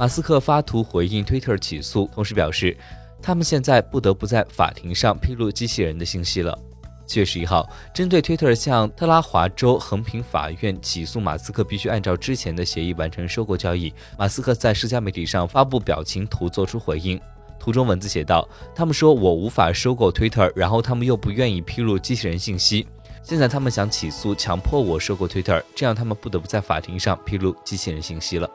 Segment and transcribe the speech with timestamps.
[0.00, 2.74] 马斯克发图回应推特起诉，同时表示，
[3.20, 6.58] 他们现在不得不在法庭上披露机器人的信息了。
[7.06, 17.20] 七月十一号，针对推特向特拉华州横平法院起诉马斯克必须按照之前的协议完成收购交易，马斯克在社交媒体上发布表情图做出回应，
[17.58, 22.88] 图中文字写道：“他们说我无法收购推特，然后他们又不愿意披露机器人信息，
[23.22, 28.48] 现在他们想起诉，强迫我收购推特，这样他们不得不在法庭上披露机器人信息了。”